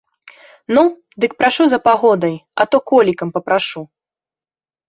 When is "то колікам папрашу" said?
2.73-3.81